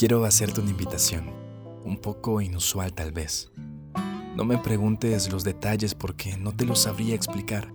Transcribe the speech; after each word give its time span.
Quiero 0.00 0.24
hacerte 0.24 0.62
una 0.62 0.70
invitación, 0.70 1.26
un 1.84 1.98
poco 1.98 2.40
inusual 2.40 2.94
tal 2.94 3.12
vez. 3.12 3.52
No 4.34 4.46
me 4.46 4.56
preguntes 4.56 5.30
los 5.30 5.44
detalles 5.44 5.94
porque 5.94 6.38
no 6.38 6.56
te 6.56 6.64
lo 6.64 6.74
sabría 6.74 7.14
explicar. 7.14 7.70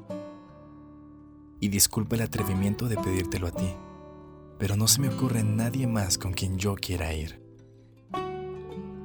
Y 1.60 1.68
disculpa 1.68 2.16
el 2.16 2.24
atrevimiento 2.24 2.88
de 2.88 2.98
pedírtelo 2.98 3.46
a 3.46 3.52
ti, 3.52 3.72
pero 4.58 4.76
no 4.76 4.88
se 4.88 5.02
me 5.02 5.10
ocurre 5.10 5.44
nadie 5.44 5.86
más 5.86 6.18
con 6.18 6.34
quien 6.34 6.58
yo 6.58 6.74
quiera 6.74 7.14
ir. 7.14 7.40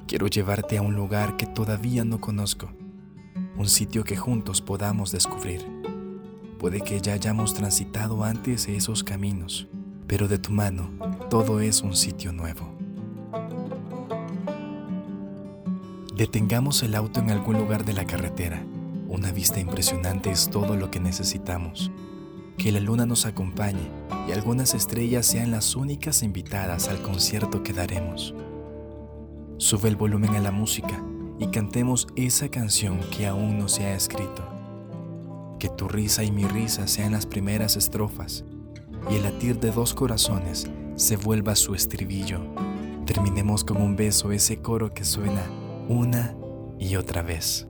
Quiero 0.07 0.25
llevarte 0.25 0.79
a 0.79 0.81
un 0.81 0.95
lugar 0.95 1.37
que 1.37 1.45
todavía 1.45 2.03
no 2.03 2.19
conozco, 2.19 2.71
un 3.55 3.67
sitio 3.67 4.03
que 4.03 4.17
juntos 4.17 4.61
podamos 4.61 5.11
descubrir. 5.11 5.90
Puede 6.61 6.81
que 6.81 7.01
ya 7.01 7.13
hayamos 7.13 7.55
transitado 7.55 8.23
antes 8.23 8.67
esos 8.67 9.03
caminos, 9.03 9.67
pero 10.05 10.27
de 10.27 10.37
tu 10.37 10.51
mano 10.51 10.91
todo 11.27 11.59
es 11.59 11.81
un 11.81 11.95
sitio 11.95 12.31
nuevo. 12.31 12.77
Detengamos 16.15 16.83
el 16.83 16.93
auto 16.93 17.19
en 17.19 17.31
algún 17.31 17.57
lugar 17.57 17.83
de 17.83 17.93
la 17.93 18.05
carretera. 18.05 18.63
Una 19.07 19.31
vista 19.31 19.59
impresionante 19.59 20.29
es 20.29 20.51
todo 20.51 20.77
lo 20.77 20.91
que 20.91 20.99
necesitamos. 20.99 21.91
Que 22.59 22.71
la 22.71 22.79
luna 22.79 23.07
nos 23.07 23.25
acompañe 23.25 23.89
y 24.27 24.31
algunas 24.31 24.75
estrellas 24.75 25.25
sean 25.25 25.49
las 25.49 25.75
únicas 25.75 26.21
invitadas 26.21 26.89
al 26.89 27.01
concierto 27.01 27.63
que 27.63 27.73
daremos. 27.73 28.35
Sube 29.57 29.89
el 29.89 29.95
volumen 29.95 30.35
a 30.35 30.39
la 30.39 30.51
música 30.51 31.03
y 31.39 31.47
cantemos 31.47 32.07
esa 32.15 32.49
canción 32.49 32.99
que 33.09 33.25
aún 33.25 33.57
no 33.57 33.67
se 33.67 33.85
ha 33.85 33.95
escrito. 33.95 34.50
Que 35.61 35.69
tu 35.69 35.87
risa 35.87 36.23
y 36.23 36.31
mi 36.31 36.45
risa 36.45 36.87
sean 36.87 37.11
las 37.11 37.27
primeras 37.27 37.77
estrofas 37.77 38.45
y 39.11 39.17
el 39.17 39.21
latir 39.21 39.59
de 39.59 39.69
dos 39.69 39.93
corazones 39.93 40.67
se 40.95 41.17
vuelva 41.17 41.55
su 41.55 41.75
estribillo. 41.75 42.41
Terminemos 43.05 43.63
con 43.63 43.77
un 43.77 43.95
beso 43.95 44.31
ese 44.31 44.57
coro 44.57 44.91
que 44.91 45.05
suena 45.05 45.43
una 45.87 46.35
y 46.79 46.95
otra 46.95 47.21
vez. 47.21 47.67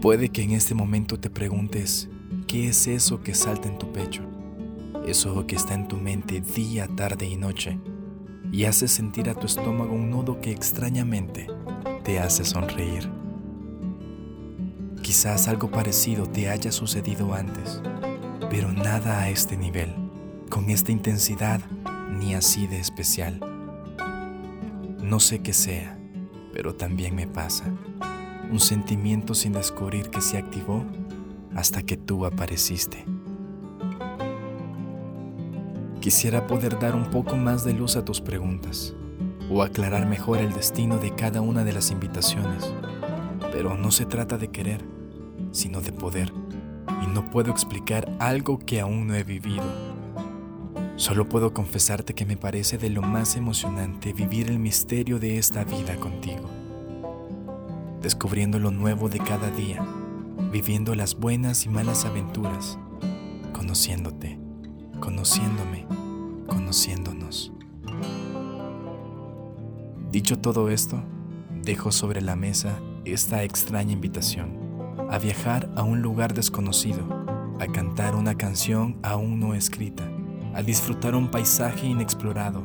Puede 0.00 0.28
que 0.28 0.42
en 0.42 0.52
este 0.52 0.76
momento 0.76 1.18
te 1.18 1.30
preguntes, 1.30 2.08
¿qué 2.46 2.68
es 2.68 2.86
eso 2.86 3.22
que 3.22 3.34
salta 3.34 3.66
en 3.66 3.76
tu 3.76 3.90
pecho? 3.90 4.22
Eso 5.04 5.48
que 5.48 5.56
está 5.56 5.74
en 5.74 5.88
tu 5.88 5.96
mente 5.96 6.40
día, 6.40 6.86
tarde 6.94 7.26
y 7.26 7.34
noche 7.34 7.80
y 8.52 8.66
hace 8.66 8.86
sentir 8.86 9.28
a 9.28 9.34
tu 9.34 9.46
estómago 9.46 9.92
un 9.92 10.10
nudo 10.10 10.40
que 10.40 10.52
extrañamente 10.52 11.48
te 12.04 12.20
hace 12.20 12.44
sonreír. 12.44 13.23
Quizás 15.04 15.48
algo 15.48 15.70
parecido 15.70 16.26
te 16.26 16.48
haya 16.48 16.72
sucedido 16.72 17.34
antes, 17.34 17.82
pero 18.48 18.72
nada 18.72 19.20
a 19.20 19.28
este 19.28 19.54
nivel, 19.54 19.94
con 20.48 20.70
esta 20.70 20.92
intensidad 20.92 21.60
ni 22.10 22.34
así 22.34 22.66
de 22.66 22.80
especial. 22.80 23.38
No 25.02 25.20
sé 25.20 25.40
qué 25.40 25.52
sea, 25.52 25.98
pero 26.54 26.74
también 26.74 27.14
me 27.14 27.26
pasa. 27.26 27.66
Un 28.50 28.58
sentimiento 28.58 29.34
sin 29.34 29.52
descubrir 29.52 30.08
que 30.08 30.22
se 30.22 30.38
activó 30.38 30.82
hasta 31.54 31.82
que 31.82 31.98
tú 31.98 32.24
apareciste. 32.24 33.04
Quisiera 36.00 36.46
poder 36.46 36.78
dar 36.78 36.96
un 36.96 37.10
poco 37.10 37.36
más 37.36 37.62
de 37.62 37.74
luz 37.74 37.96
a 37.96 38.06
tus 38.06 38.22
preguntas 38.22 38.94
o 39.50 39.62
aclarar 39.62 40.06
mejor 40.06 40.38
el 40.38 40.54
destino 40.54 40.96
de 40.96 41.14
cada 41.14 41.42
una 41.42 41.62
de 41.62 41.74
las 41.74 41.90
invitaciones, 41.90 42.72
pero 43.52 43.76
no 43.76 43.90
se 43.90 44.06
trata 44.06 44.38
de 44.38 44.48
querer, 44.48 44.93
sino 45.54 45.80
de 45.80 45.92
poder, 45.92 46.32
y 47.02 47.06
no 47.06 47.30
puedo 47.30 47.50
explicar 47.52 48.12
algo 48.18 48.58
que 48.58 48.80
aún 48.80 49.06
no 49.06 49.14
he 49.14 49.22
vivido. 49.22 49.62
Solo 50.96 51.28
puedo 51.28 51.54
confesarte 51.54 52.12
que 52.12 52.26
me 52.26 52.36
parece 52.36 52.76
de 52.76 52.90
lo 52.90 53.02
más 53.02 53.36
emocionante 53.36 54.12
vivir 54.12 54.48
el 54.48 54.58
misterio 54.58 55.18
de 55.18 55.38
esta 55.38 55.64
vida 55.64 55.94
contigo, 55.96 56.50
descubriendo 58.02 58.58
lo 58.58 58.72
nuevo 58.72 59.08
de 59.08 59.20
cada 59.20 59.50
día, 59.50 59.84
viviendo 60.50 60.94
las 60.96 61.14
buenas 61.14 61.64
y 61.66 61.68
malas 61.68 62.04
aventuras, 62.04 62.76
conociéndote, 63.52 64.38
conociéndome, 64.98 65.86
conociéndonos. 66.48 67.52
Dicho 70.10 70.38
todo 70.38 70.68
esto, 70.68 71.00
dejo 71.62 71.92
sobre 71.92 72.22
la 72.22 72.34
mesa 72.34 72.80
esta 73.04 73.44
extraña 73.44 73.92
invitación 73.92 74.63
a 75.10 75.18
viajar 75.18 75.70
a 75.76 75.82
un 75.82 76.02
lugar 76.02 76.34
desconocido, 76.34 77.04
a 77.60 77.66
cantar 77.66 78.14
una 78.16 78.36
canción 78.36 78.98
aún 79.02 79.38
no 79.40 79.54
escrita 79.54 80.04
a 80.54 80.62
disfrutar 80.62 81.16
un 81.16 81.28
paisaje 81.28 81.86
inexplorado, 81.86 82.62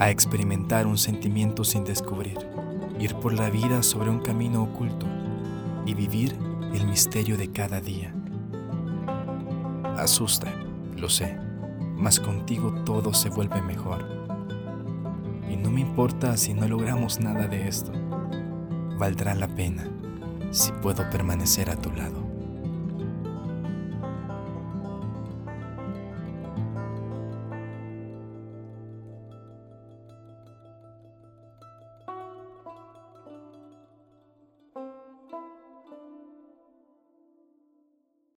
a 0.00 0.10
experimentar 0.10 0.86
un 0.86 0.98
sentimiento 0.98 1.62
sin 1.62 1.84
descubrir, 1.84 2.38
ir 2.98 3.14
por 3.14 3.32
la 3.32 3.50
vida 3.50 3.84
sobre 3.84 4.10
un 4.10 4.18
camino 4.18 4.64
oculto 4.64 5.06
y 5.86 5.94
vivir 5.94 6.36
el 6.74 6.86
misterio 6.86 7.38
de 7.38 7.52
cada 7.52 7.80
día. 7.80 8.12
Asusta, 9.96 10.52
lo 10.96 11.08
sé, 11.08 11.38
mas 11.96 12.18
contigo 12.18 12.72
todo 12.84 13.14
se 13.14 13.30
vuelve 13.30 13.62
mejor. 13.62 14.04
Y 15.48 15.56
no 15.56 15.70
me 15.70 15.80
importa 15.80 16.36
si 16.36 16.52
no 16.52 16.66
logramos 16.66 17.20
nada 17.20 17.46
de 17.46 17.68
esto. 17.68 17.92
Valdrá 18.98 19.36
la 19.36 19.46
pena 19.46 19.88
si 20.50 20.72
puedo 20.72 21.08
permanecer 21.10 21.70
a 21.70 21.76
tu 21.76 21.92
lado. 21.92 22.27